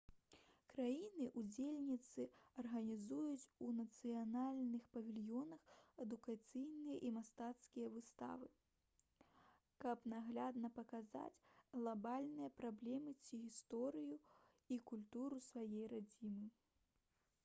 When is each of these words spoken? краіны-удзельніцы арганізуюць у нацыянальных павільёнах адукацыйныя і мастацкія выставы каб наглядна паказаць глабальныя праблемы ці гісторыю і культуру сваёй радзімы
краіны-удзельніцы 0.71 2.23
арганізуюць 2.63 3.51
у 3.65 3.67
нацыянальных 3.79 4.87
павільёнах 4.97 5.67
адукацыйныя 6.07 6.97
і 7.09 7.13
мастацкія 7.19 7.91
выставы 7.99 8.49
каб 9.87 10.09
наглядна 10.17 10.73
паказаць 10.81 11.39
глабальныя 11.77 12.49
праблемы 12.65 13.17
ці 13.27 13.43
гісторыю 13.45 14.19
і 14.77 14.83
культуру 14.93 15.43
сваёй 15.53 15.87
радзімы 15.97 16.51